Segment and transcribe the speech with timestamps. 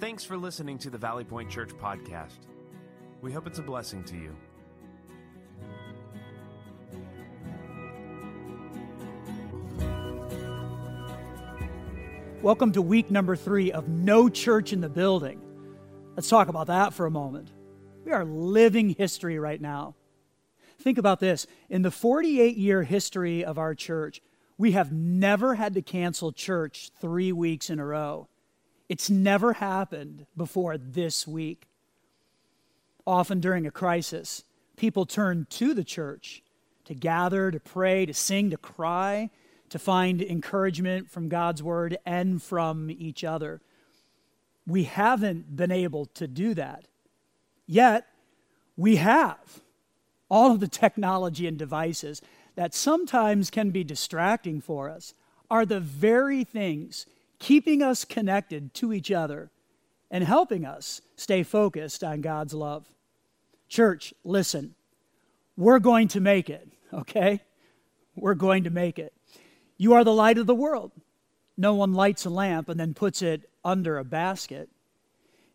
[0.00, 2.46] Thanks for listening to the Valley Point Church podcast.
[3.20, 4.36] We hope it's a blessing to you.
[12.42, 15.40] Welcome to week number three of No Church in the Building.
[16.14, 17.50] Let's talk about that for a moment.
[18.04, 19.96] We are living history right now.
[20.78, 21.44] Think about this.
[21.68, 24.22] In the 48 year history of our church,
[24.56, 28.28] we have never had to cancel church three weeks in a row.
[28.88, 31.68] It's never happened before this week.
[33.06, 34.44] Often during a crisis,
[34.76, 36.42] people turn to the church
[36.84, 39.30] to gather, to pray, to sing, to cry,
[39.68, 43.60] to find encouragement from God's word and from each other.
[44.66, 46.86] We haven't been able to do that.
[47.66, 48.06] Yet,
[48.76, 49.60] we have
[50.30, 52.22] all of the technology and devices
[52.54, 55.14] that sometimes can be distracting for us
[55.50, 57.06] are the very things
[57.38, 59.50] keeping us connected to each other
[60.10, 62.86] and helping us stay focused on God's love.
[63.68, 64.74] Church, listen,
[65.56, 67.40] we're going to make it, okay?
[68.16, 69.12] We're going to make it.
[69.76, 70.92] You are the light of the world.
[71.56, 74.70] No one lights a lamp and then puts it under a basket.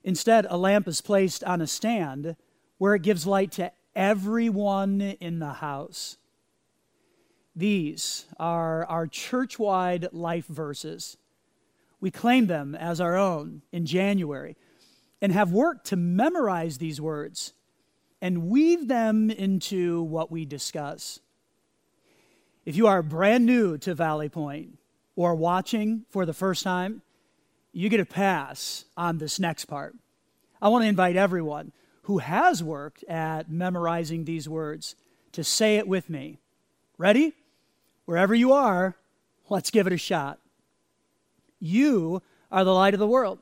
[0.04, 2.36] Instead, a lamp is placed on a stand
[2.78, 6.17] where it gives light to everyone in the house.
[7.56, 11.17] These are our church wide life verses.
[12.04, 14.58] We claim them as our own in January
[15.22, 17.54] and have worked to memorize these words
[18.22, 21.22] and weave them into what we discuss.
[22.66, 24.78] If you are brand new to Valley Point
[25.16, 27.04] or watching for the first time,
[27.72, 29.95] you get a pass on this next part.
[30.62, 34.95] I want to invite everyone who has worked at memorizing these words
[35.32, 36.40] to say it with me.
[36.98, 37.32] Ready?
[38.04, 38.98] Wherever you are,
[39.48, 40.42] let's give it a shot.
[41.64, 43.40] You are the light of the world.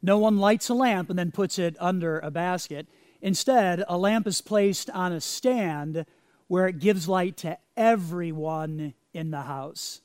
[0.00, 2.86] No one lights a lamp and then puts it under a basket.
[3.20, 6.06] Instead, a lamp is placed on a stand
[6.46, 10.00] where it gives light to everyone in the house.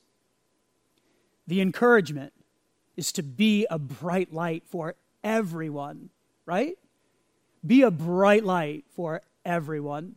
[1.46, 2.32] The encouragement
[2.96, 6.10] is to be a bright light for everyone,
[6.46, 6.76] right?
[7.64, 10.16] Be a bright light for everyone.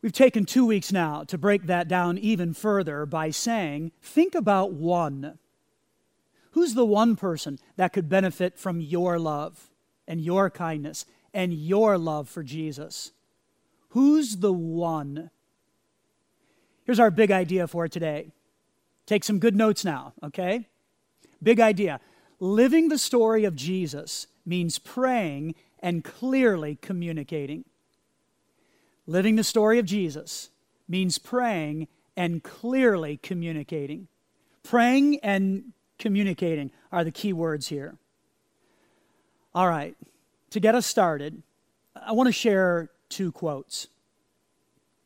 [0.00, 4.72] We've taken two weeks now to break that down even further by saying, think about
[4.72, 5.40] one.
[6.56, 9.68] Who's the one person that could benefit from your love
[10.08, 13.12] and your kindness and your love for Jesus?
[13.90, 15.28] Who's the one?
[16.84, 18.32] Here's our big idea for today.
[19.04, 20.66] Take some good notes now, okay?
[21.42, 22.00] Big idea.
[22.40, 27.66] Living the story of Jesus means praying and clearly communicating.
[29.06, 30.48] Living the story of Jesus
[30.88, 34.08] means praying and clearly communicating.
[34.62, 37.96] Praying and communicating are the key words here.
[39.54, 39.96] All right,
[40.50, 41.42] to get us started,
[41.94, 43.88] I want to share two quotes.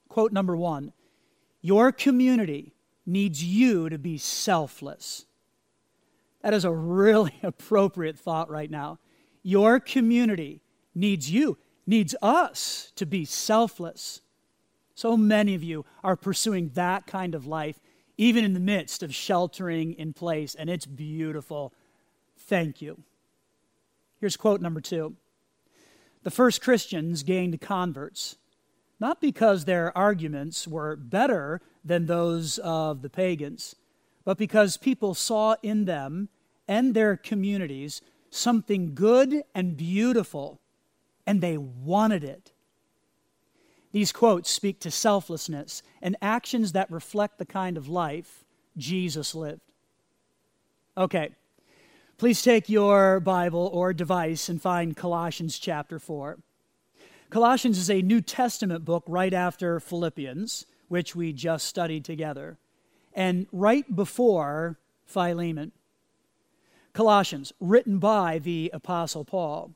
[0.08, 0.92] Quote number one
[1.60, 2.74] Your community
[3.06, 5.26] needs you to be selfless.
[6.42, 8.98] That is a really appropriate thought right now.
[9.42, 10.62] Your community
[10.94, 14.20] needs you, needs us to be selfless.
[14.94, 17.80] So many of you are pursuing that kind of life,
[18.20, 21.72] even in the midst of sheltering in place, and it's beautiful.
[22.36, 23.03] Thank you.
[24.20, 25.16] Here's quote number two
[26.22, 28.36] The first Christians gained converts,
[29.00, 33.75] not because their arguments were better than those of the pagans,
[34.22, 36.28] but because people saw in them
[36.69, 40.60] and their communities something good and beautiful,
[41.26, 42.49] and they wanted it.
[43.92, 48.44] These quotes speak to selflessness and actions that reflect the kind of life
[48.76, 49.62] Jesus lived.
[50.96, 51.30] Okay,
[52.18, 56.38] please take your Bible or device and find Colossians chapter 4.
[57.30, 62.59] Colossians is a New Testament book right after Philippians, which we just studied together,
[63.15, 65.72] and right before Philemon.
[66.92, 69.72] Colossians, written by the Apostle Paul.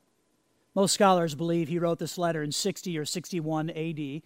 [0.75, 4.23] Most scholars believe he wrote this letter in 60 or 61 AD.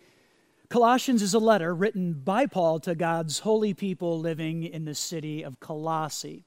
[0.70, 5.42] Colossians is a letter written by Paul to God's holy people living in the city
[5.42, 6.44] of Colossae.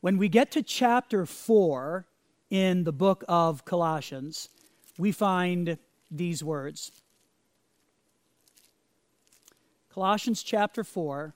[0.00, 2.06] When we get to chapter 4
[2.50, 4.48] in the book of Colossians,
[4.96, 5.78] we find
[6.10, 6.92] these words
[9.92, 11.34] Colossians chapter 4,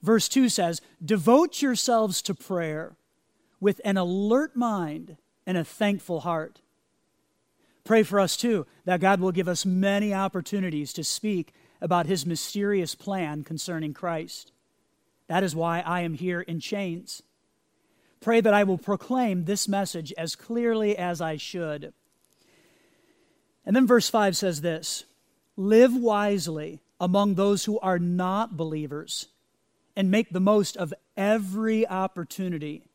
[0.00, 2.96] verse 2 says, Devote yourselves to prayer
[3.58, 6.60] with an alert mind and a thankful heart.
[7.86, 12.26] Pray for us too that God will give us many opportunities to speak about his
[12.26, 14.52] mysterious plan concerning Christ.
[15.28, 17.22] That is why I am here in chains.
[18.20, 21.92] Pray that I will proclaim this message as clearly as I should.
[23.64, 25.04] And then verse 5 says this
[25.56, 29.28] Live wisely among those who are not believers
[29.94, 32.88] and make the most of every opportunity.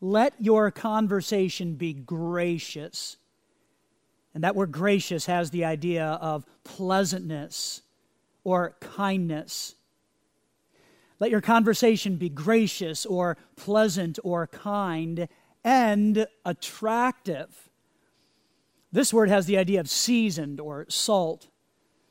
[0.00, 3.16] Let your conversation be gracious.
[4.36, 7.80] And that word gracious has the idea of pleasantness
[8.44, 9.76] or kindness.
[11.18, 15.28] Let your conversation be gracious or pleasant or kind
[15.64, 17.70] and attractive.
[18.92, 21.48] This word has the idea of seasoned or salt.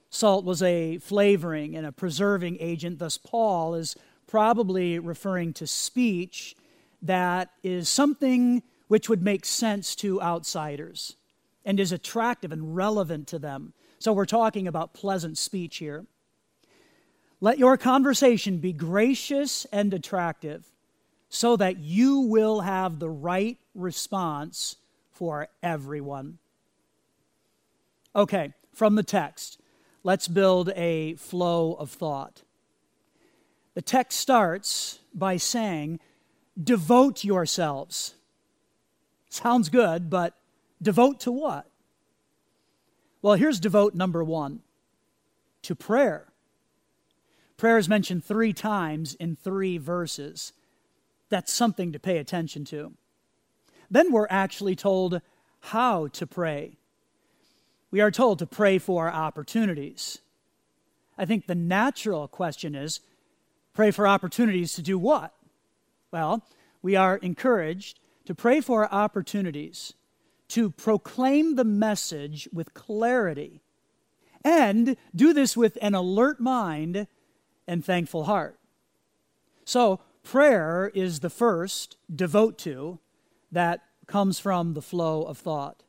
[0.10, 3.96] Salt was a flavoring and a preserving agent, thus, Paul is
[4.26, 6.56] probably referring to speech
[7.04, 11.18] that is something which would make sense to outsiders
[11.66, 13.74] and is attractive and relevant to them.
[14.00, 16.06] So, we're talking about pleasant speech here.
[17.42, 20.66] Let your conversation be gracious and attractive
[21.30, 24.78] so that you will have the right response
[25.12, 26.38] for everyone.
[28.16, 29.60] Okay, from the text
[30.06, 32.44] let's build a flow of thought.
[33.74, 36.00] The text starts by saying,
[36.62, 38.14] Devote yourselves.
[39.30, 40.36] Sounds good, but
[40.86, 41.70] devote to what?
[43.22, 44.62] Well, here's devote number one
[45.64, 46.32] to prayer.
[47.58, 50.54] Prayer is mentioned three times in three verses.
[51.30, 52.94] That's something to pay attention to.
[53.90, 55.22] Then we're actually told
[55.60, 56.78] how to pray
[57.96, 60.20] we are told to pray for our opportunities.
[61.18, 63.00] I think the natural question is
[63.74, 65.34] pray for opportunities to do what?
[66.12, 66.46] Well,
[66.82, 69.94] we are encouraged to pray for opportunities
[70.56, 73.62] to proclaim the message with clarity
[74.42, 77.08] and do this with an alert mind
[77.68, 78.58] and thankful heart.
[79.66, 83.00] So, prayer is the first devote to
[83.52, 85.84] that comes from the flow of thought.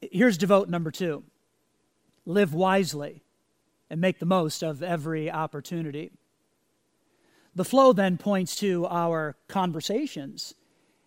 [0.00, 1.22] Here's devote number two
[2.26, 3.22] live wisely
[3.88, 6.10] and make the most of every opportunity.
[7.54, 10.54] The flow then points to our conversations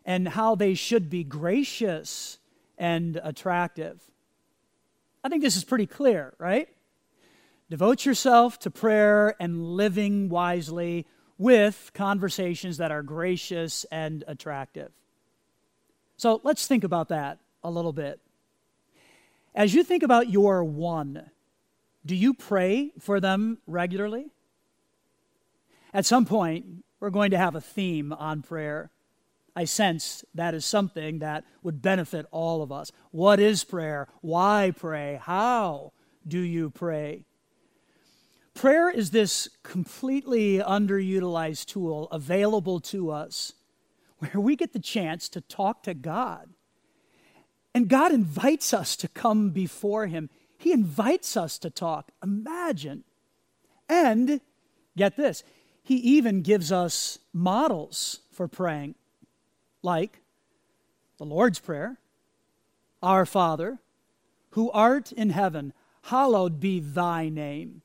[0.07, 2.39] and how they should be gracious
[2.77, 4.01] and attractive.
[5.21, 6.69] I think this is pretty clear, right?
[7.69, 11.05] Devote yourself to prayer and living wisely
[11.37, 14.91] with conversations that are gracious and attractive.
[16.15, 18.21] So let's think about that a little bit.
[19.53, 21.29] As you think about your one,
[22.05, 24.27] do you pray for them regularly?
[25.93, 28.89] At some point, we're going to have a theme on prayer.
[29.57, 32.91] I sense that is something that would benefit all of us.
[33.09, 34.07] What is prayer?
[34.21, 35.19] Why pray?
[35.21, 35.93] How
[36.27, 37.25] do you pray?
[38.53, 43.53] Prayer is this completely underutilized tool available to us
[44.19, 46.49] where we get the chance to talk to God
[47.73, 50.29] and God invites us to come before Him.
[50.57, 52.11] He invites us to talk.
[52.23, 53.03] Imagine.
[53.89, 54.41] And
[54.95, 55.43] get this,
[55.83, 58.95] He even gives us models for praying,
[59.87, 60.19] like
[61.17, 61.97] the Lord's Prayer
[63.01, 63.79] Our Father,
[64.49, 65.71] who art in heaven,
[66.03, 67.83] hallowed be thy name.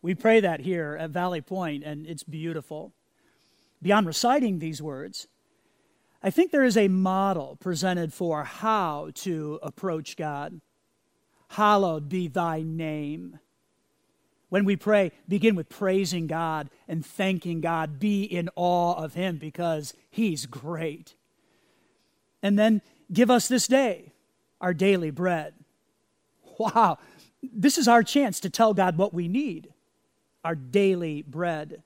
[0.00, 2.92] We pray that here at Valley Point, and it's beautiful.
[3.82, 5.26] Beyond reciting these words,
[6.22, 10.60] I think there is a model presented for how to approach God.
[11.48, 13.40] Hallowed be thy name.
[14.48, 17.98] When we pray, begin with praising God and thanking God.
[17.98, 21.14] Be in awe of Him because He's great.
[22.42, 22.80] And then
[23.12, 24.12] give us this day
[24.60, 25.54] our daily bread.
[26.58, 26.98] Wow,
[27.42, 29.72] this is our chance to tell God what we need
[30.46, 31.82] our daily bread.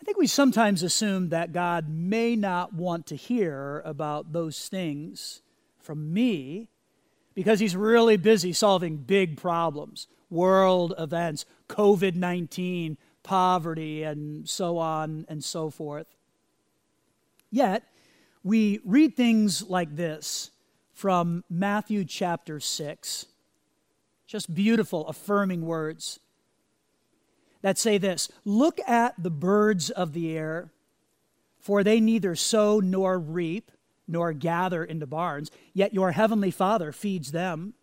[0.00, 5.42] I think we sometimes assume that God may not want to hear about those things
[5.78, 6.70] from me
[7.34, 15.26] because he's really busy solving big problems, world events, COVID 19, poverty, and so on
[15.28, 16.06] and so forth.
[17.50, 17.84] Yet,
[18.42, 20.50] we read things like this
[20.92, 23.26] from Matthew chapter 6.
[24.26, 26.20] Just beautiful, affirming words
[27.62, 30.70] that say this Look at the birds of the air,
[31.58, 33.72] for they neither sow nor reap
[34.06, 37.74] nor gather into barns, yet your heavenly Father feeds them.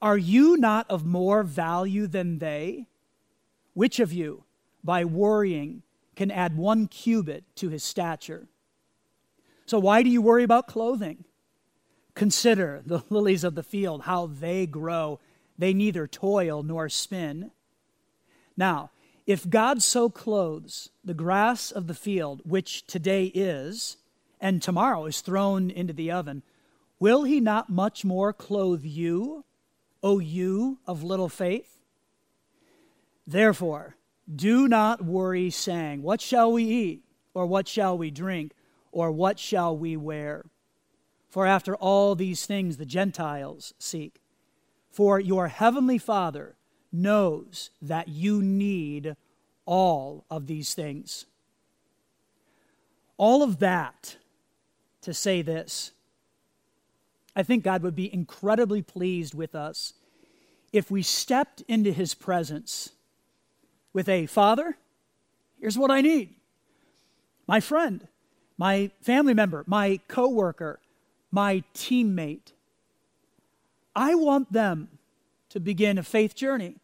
[0.00, 2.86] Are you not of more value than they?
[3.74, 4.44] Which of you,
[4.84, 5.82] by worrying,
[6.14, 8.46] can add one cubit to his stature?
[9.66, 11.24] So, why do you worry about clothing?
[12.14, 15.20] Consider the lilies of the field, how they grow.
[15.56, 17.50] They neither toil nor spin.
[18.56, 18.90] Now,
[19.26, 23.98] If God so clothes the grass of the field, which today is,
[24.40, 26.42] and tomorrow is thrown into the oven,
[26.98, 29.44] will he not much more clothe you,
[30.02, 31.80] O you of little faith?
[33.26, 33.96] Therefore,
[34.34, 37.02] do not worry, saying, What shall we eat?
[37.34, 38.52] Or what shall we drink?
[38.92, 40.44] Or what shall we wear?
[41.28, 44.20] For after all these things the Gentiles seek.
[44.90, 46.56] For your heavenly Father
[46.90, 49.14] knows that you need
[49.66, 51.26] all of these things.
[53.18, 54.16] All of that
[55.02, 55.92] to say this.
[57.38, 59.94] I think God would be incredibly pleased with us
[60.72, 62.90] if we stepped into his presence
[63.92, 64.76] with a father,
[65.60, 66.34] here's what I need.
[67.46, 68.08] My friend,
[68.58, 70.80] my family member, my coworker,
[71.30, 72.52] my teammate.
[73.94, 74.88] I want them
[75.50, 76.74] to begin a faith journey.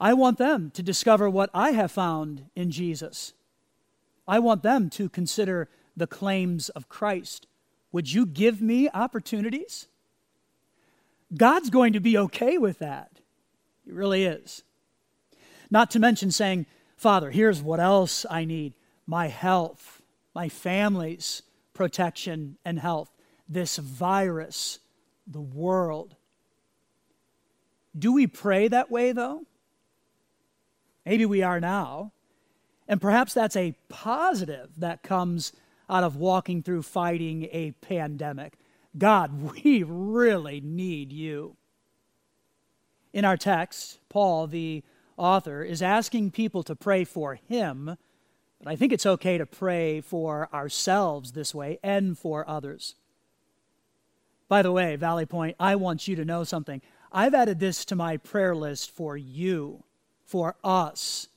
[0.00, 3.34] I want them to discover what I have found in Jesus.
[4.26, 7.46] I want them to consider the claims of Christ.
[7.92, 9.86] Would you give me opportunities?
[11.36, 13.20] God's going to be okay with that.
[13.84, 14.62] He really is.
[15.70, 16.66] Not to mention saying,
[16.96, 18.74] Father, here's what else I need
[19.06, 20.02] my health,
[20.34, 21.42] my family's
[21.74, 23.10] protection and health,
[23.48, 24.78] this virus,
[25.26, 26.14] the world.
[27.98, 29.42] Do we pray that way, though?
[31.04, 32.12] Maybe we are now.
[32.86, 35.52] And perhaps that's a positive that comes
[35.90, 38.54] out of walking through fighting a pandemic.
[38.96, 41.56] God, we really need you.
[43.12, 44.84] In our text, Paul, the
[45.16, 47.96] author, is asking people to pray for him,
[48.58, 52.94] but I think it's okay to pray for ourselves this way and for others.
[54.48, 56.82] By the way, Valley Point, I want you to know something.
[57.12, 59.82] I've added this to my prayer list for you
[60.24, 61.28] for us.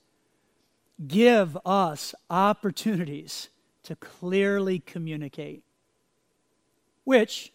[1.08, 3.50] Give us opportunities
[3.84, 5.64] to clearly communicate.
[7.04, 7.52] Which,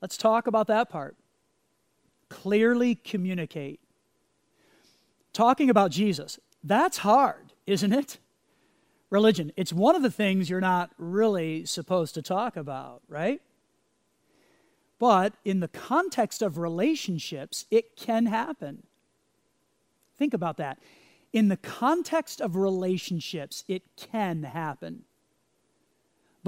[0.00, 1.16] let's talk about that part.
[2.28, 3.80] Clearly communicate.
[5.32, 8.18] Talking about Jesus, that's hard, isn't it?
[9.10, 13.40] Religion, it's one of the things you're not really supposed to talk about, right?
[14.98, 18.82] But in the context of relationships, it can happen.
[20.18, 20.78] Think about that.
[21.32, 25.04] In the context of relationships, it can happen.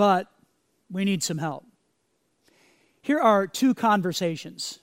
[0.01, 0.29] But
[0.91, 1.67] we need some help.
[3.03, 4.79] Here are two conversations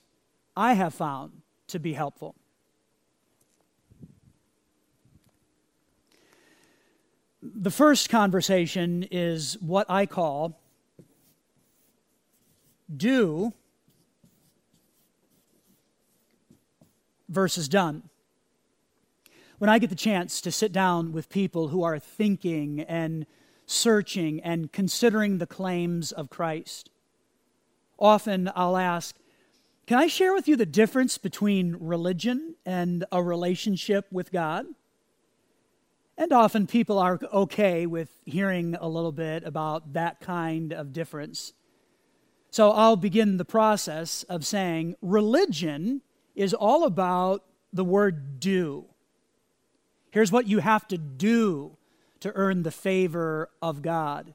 [0.56, 2.36] I have found to be helpful.
[7.42, 10.62] The first conversation is what I call
[12.96, 13.54] do
[17.28, 18.04] versus done
[19.58, 23.26] when I get the chance to sit down with people who are thinking and
[23.68, 26.90] searching and considering the claims of Christ,
[28.00, 29.16] often I'll ask,
[29.86, 34.66] Can I share with you the difference between religion and a relationship with God?
[36.18, 41.54] And often people are okay with hearing a little bit about that kind of difference.
[42.50, 46.02] So I'll begin the process of saying religion
[46.36, 48.86] is all about the word do.
[50.10, 51.78] Here's what you have to do
[52.22, 54.34] to earn the favor of God.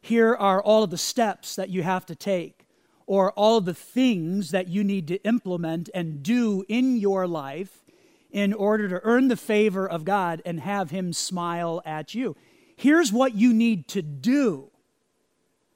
[0.00, 2.66] Here are all of the steps that you have to take,
[3.06, 7.84] or all of the things that you need to implement and do in your life
[8.30, 12.36] in order to earn the favor of God and have Him smile at you.
[12.76, 14.70] Here's what you need to do.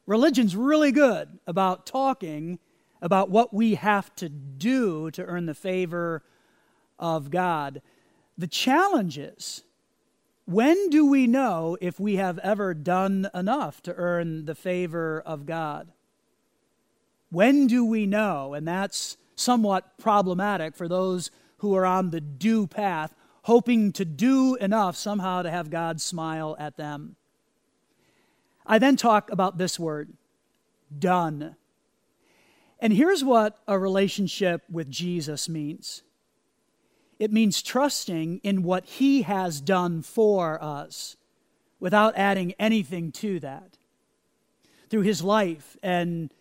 [0.07, 2.59] Religion's really good about talking
[3.01, 6.23] about what we have to do to earn the favor
[6.99, 7.81] of God.
[8.37, 9.63] The challenge is
[10.51, 15.47] when do we know if we have ever done enough to earn the favor of
[15.47, 15.93] God?
[17.31, 18.53] When do we know?
[18.55, 24.57] And that's somewhat problematic for those who are on the do path, hoping to do
[24.57, 27.15] enough somehow to have God smile at them.
[28.67, 30.13] I then talk about this word,
[30.99, 31.55] done.
[32.81, 36.03] And here's what a relationship with Jesus means
[37.21, 41.17] it means trusting in what He has done for us
[41.79, 43.77] without adding anything to that.
[44.89, 46.33] Through His life and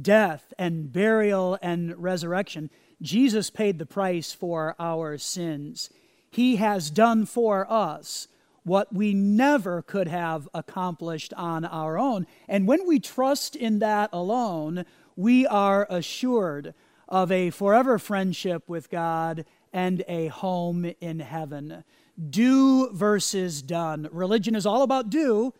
[0.00, 2.70] death and burial and resurrection,
[3.02, 5.90] Jesus paid the price for our sins.
[6.30, 8.28] He has done for us
[8.62, 12.26] what we never could have accomplished on our own.
[12.48, 14.84] And when we trust in that alone,
[15.16, 16.74] we are assured
[17.08, 21.84] of a forever friendship with God and a home in heaven.
[22.30, 24.08] do versus done.
[24.10, 25.54] Religion is all about do.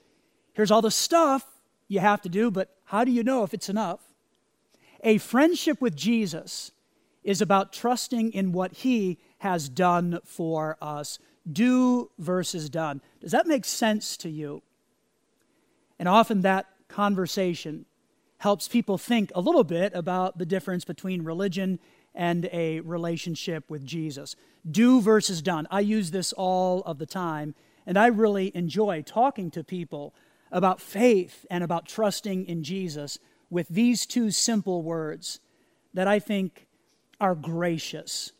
[0.53, 1.45] Here's all the stuff
[1.87, 4.01] you have to do, but how do you know if it's enough?
[5.05, 6.73] A friendship with Jesus
[7.23, 11.19] is about trusting in what he has done for us.
[11.51, 13.01] Do versus done.
[13.21, 14.63] Does that make sense to you?
[15.99, 17.87] And often that conversation
[18.39, 21.79] helps people think a little bit about the difference between religion
[22.19, 24.35] and a relationship with Jesus.
[24.69, 25.69] Do versus done.
[25.71, 27.55] I use this all of the time,
[27.87, 30.13] and I really enjoy talking to people
[30.51, 33.19] about faith and about trusting in Jesus
[33.51, 35.39] with these two simple words
[35.95, 36.67] that I think
[37.21, 38.33] are gracious.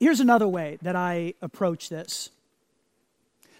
[0.00, 2.30] Here's another way that I approach this.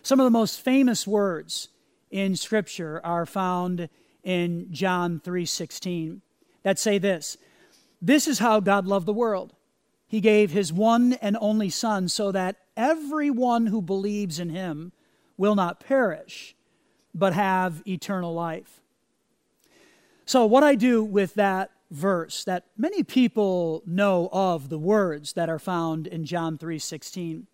[0.02, 1.68] Some of the most famous words
[2.10, 3.90] in scripture are found
[4.22, 6.22] in John 3:16
[6.62, 7.36] that say this
[8.00, 9.54] This is how God loved the world.
[10.06, 14.92] He gave his one and only son so that everyone who believes in him
[15.36, 16.54] will not perish
[17.14, 18.80] but have eternal life.
[20.26, 25.48] So what I do with that verse that many people know of the words that
[25.48, 27.46] are found in John 3:16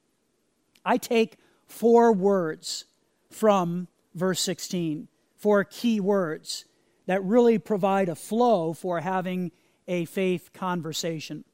[0.85, 2.87] I take four words
[3.31, 6.65] from verse 16 four key words
[7.07, 9.51] that really provide a flow for having
[9.87, 11.45] a faith conversation.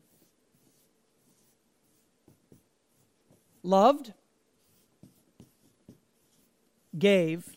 [3.62, 4.12] Loved,
[6.98, 7.56] gave,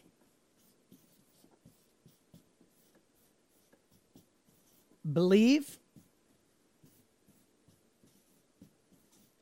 [5.12, 5.80] believe,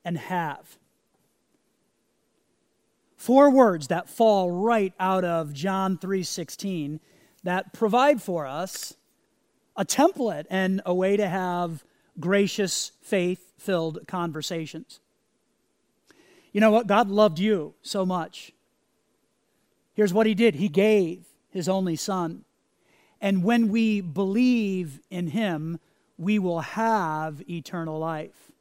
[0.06, 0.78] and have.
[3.16, 7.00] Four words that fall right out of John 3:16
[7.44, 8.96] that provide for us
[9.80, 11.86] a template and a way to have
[12.20, 15.00] gracious, faith-filled conversations.
[16.52, 16.86] You know what?
[16.86, 18.52] God loved you so much.
[19.94, 20.56] Here's what he did.
[20.56, 22.44] He gave his only son.
[23.22, 25.80] And when we believe in him,
[26.18, 28.52] we will have eternal life.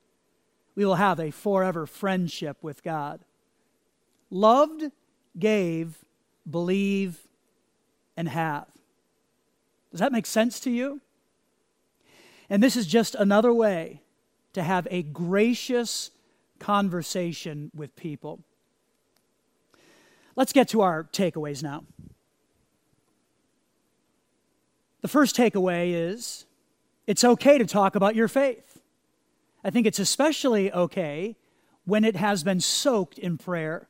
[0.76, 3.24] We will have a forever friendship with God
[4.30, 4.84] loved,
[5.36, 6.04] gave,
[6.48, 7.26] believe,
[8.16, 8.66] and have.
[9.90, 11.00] Does that make sense to you?
[12.50, 14.02] And this is just another way
[14.54, 16.10] to have a gracious
[16.58, 18.40] conversation with people.
[20.36, 21.84] Let's get to our takeaways now.
[25.00, 26.46] The first takeaway is
[27.06, 28.80] it's okay to talk about your faith.
[29.64, 31.36] I think it's especially okay
[31.84, 33.88] when it has been soaked in prayer.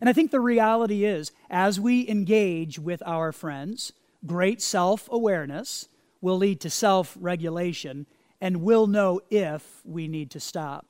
[0.00, 3.92] And I think the reality is, as we engage with our friends,
[4.26, 5.88] great self awareness
[6.22, 8.06] will lead to self regulation
[8.40, 10.86] and we'll know if we need to stop.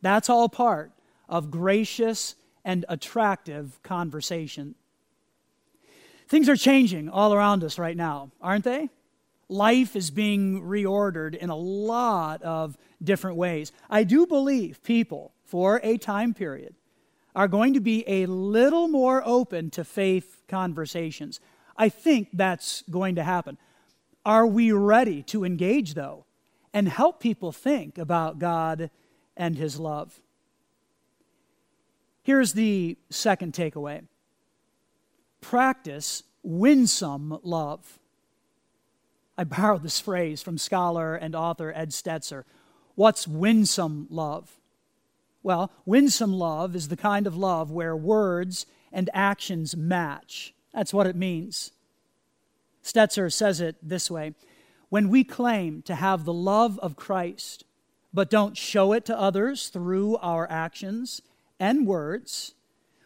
[0.00, 0.92] That's all part
[1.28, 4.76] of gracious and attractive conversation.
[6.28, 8.90] Things are changing all around us right now, aren't they?
[9.48, 13.72] Life is being reordered in a lot of different ways.
[13.88, 16.74] I do believe people, for a time period,
[17.34, 21.40] are going to be a little more open to faith conversations.
[21.76, 23.56] I think that's going to happen.
[24.28, 26.26] Are we ready to engage, though,
[26.74, 28.90] and help people think about God
[29.38, 30.20] and His love?
[32.22, 34.02] Here's the second takeaway
[35.40, 37.98] practice winsome love.
[39.38, 42.44] I borrowed this phrase from scholar and author Ed Stetzer.
[42.96, 44.60] What's winsome love?
[45.42, 50.52] Well, winsome love is the kind of love where words and actions match.
[50.74, 51.72] That's what it means.
[52.82, 54.34] Stetzer says it this way
[54.88, 57.64] When we claim to have the love of Christ,
[58.12, 61.20] but don't show it to others through our actions
[61.60, 62.54] and words,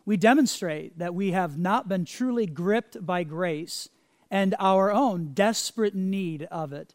[0.05, 3.89] we demonstrate that we have not been truly gripped by grace
[4.31, 6.95] and our own desperate need of it.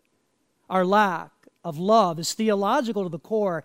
[0.69, 1.31] Our lack
[1.63, 3.63] of love is theological to the core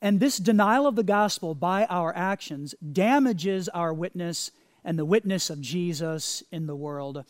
[0.00, 4.52] and this denial of the gospel by our actions damages our witness
[4.84, 7.24] and the witness of Jesus in the world.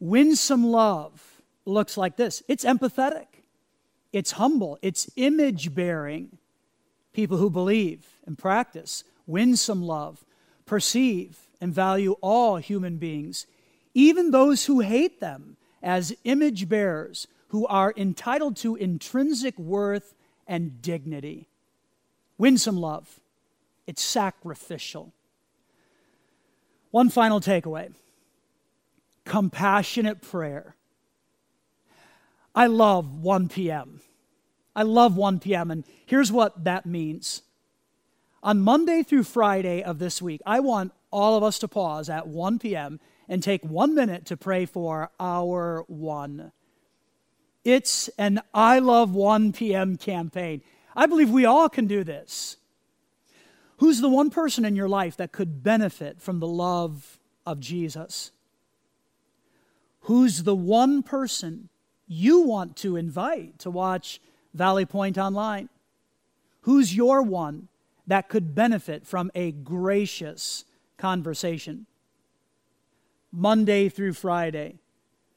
[0.00, 3.26] Winsome love looks like this it's empathetic,
[4.12, 6.38] it's humble, it's image bearing.
[7.12, 10.24] People who believe and practice winsome love
[10.66, 13.46] perceive and value all human beings,
[13.94, 20.14] even those who hate them, as image bearers who are entitled to intrinsic worth
[20.48, 21.46] and dignity.
[22.36, 23.20] Winsome love,
[23.86, 25.12] it's sacrificial.
[26.90, 27.92] One final takeaway
[29.24, 30.76] compassionate prayer.
[32.54, 34.00] I love 1 p.m.
[34.76, 37.42] I love 1 p.m., and here's what that means
[38.42, 42.26] On Monday through Friday of this week, I want all of us to pause at
[42.26, 43.00] 1 p.m.
[43.28, 46.52] and take one minute to pray for our one.
[47.64, 49.96] It's an I Love 1 p.m.
[49.96, 50.60] campaign.
[50.94, 52.58] I believe we all can do this.
[53.78, 58.30] Who's the one person in your life that could benefit from the love of Jesus?
[60.04, 61.70] Who's the one person
[62.06, 64.20] you want to invite to watch
[64.52, 65.70] Valley Point Online?
[66.62, 67.68] Who's your one
[68.06, 70.66] that could benefit from a gracious
[70.98, 71.86] conversation?
[73.32, 74.76] Monday through Friday,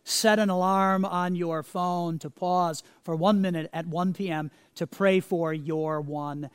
[0.04, 4.52] set an alarm on your phone to pause for one minute at 1 p.m.
[4.76, 6.50] to pray for your one.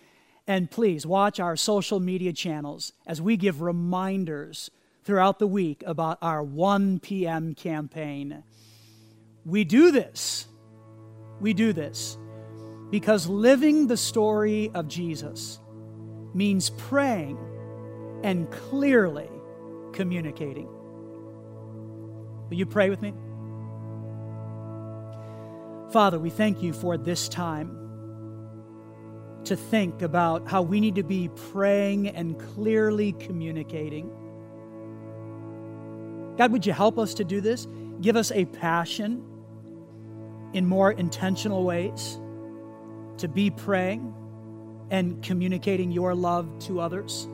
[0.46, 4.70] And please watch our social media channels as we give reminders
[5.04, 7.54] throughout the week about our 1 p.m.
[7.54, 8.44] campaign.
[9.44, 10.46] We do this.
[11.40, 12.16] We do this
[12.90, 15.58] because living the story of Jesus
[16.34, 17.38] means praying
[18.22, 19.28] and clearly
[19.92, 20.68] communicating.
[22.48, 23.14] Will you pray with me?
[25.90, 27.78] Father, we thank you for this time
[29.44, 34.10] to think about how we need to be praying and clearly communicating.
[36.36, 37.66] God, would you help us to do this?
[38.00, 39.24] Give us a passion
[40.52, 42.18] in more intentional ways
[43.18, 44.14] to be praying
[44.90, 47.28] and communicating your love to others.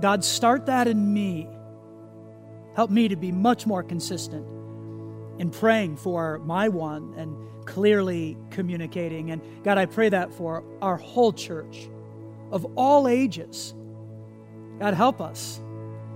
[0.00, 1.48] God, start that in me.
[2.74, 4.46] Help me to be much more consistent
[5.38, 9.30] in praying for my one and clearly communicating.
[9.30, 11.88] And God, I pray that for our whole church
[12.50, 13.74] of all ages.
[14.78, 15.60] God, help us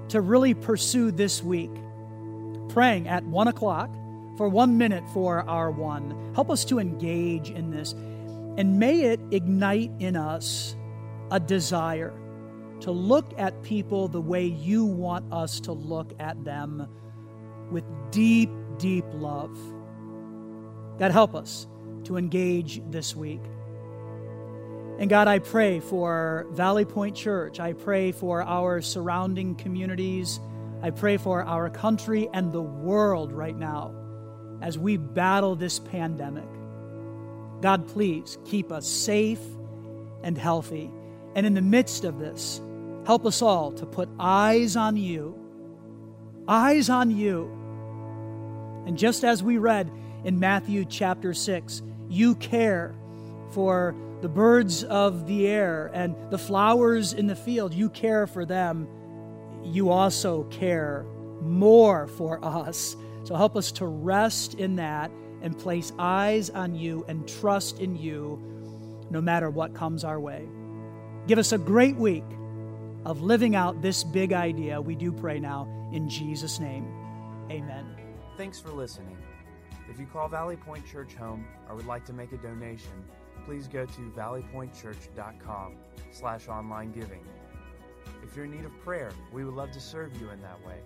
[0.08, 1.70] to really pursue this week
[2.68, 3.90] praying at one o'clock
[4.36, 6.32] for one minute for our one.
[6.34, 7.92] Help us to engage in this.
[7.92, 10.74] And may it ignite in us
[11.30, 12.12] a desire
[12.80, 16.88] to look at people the way you want us to look at them
[17.70, 19.56] with deep, deep love.
[20.98, 21.66] God, help us
[22.04, 23.40] to engage this week.
[24.98, 27.58] And God, I pray for Valley Point Church.
[27.58, 30.38] I pray for our surrounding communities.
[30.82, 33.94] I pray for our country and the world right now
[34.60, 36.48] as we battle this pandemic.
[37.60, 39.40] God, please keep us safe
[40.22, 40.90] and healthy.
[41.34, 42.60] And in the midst of this,
[43.06, 45.34] help us all to put eyes on you.
[46.46, 47.50] Eyes on you.
[48.86, 49.90] And just as we read
[50.24, 52.94] in Matthew chapter 6, you care
[53.50, 57.74] for the birds of the air and the flowers in the field.
[57.74, 58.88] You care for them.
[59.62, 61.04] You also care
[61.42, 65.10] more for us so help us to rest in that
[65.42, 68.40] and place eyes on you and trust in you
[69.10, 70.48] no matter what comes our way.
[71.26, 72.24] Give us a great week
[73.04, 74.80] of living out this big idea.
[74.80, 76.86] We do pray now in Jesus' name.
[77.50, 77.86] Amen.
[78.36, 79.16] Thanks for listening.
[79.88, 83.04] If you call Valley Point Church home or would like to make a donation,
[83.44, 85.76] please go to valleypointchurch.com
[86.10, 87.24] slash online giving.
[88.22, 90.80] If you're in need of prayer, we would love to serve you in that way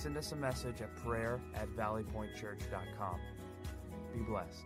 [0.00, 3.20] send us a message at prayer at valleypointchurch.com.
[4.14, 4.64] Be blessed.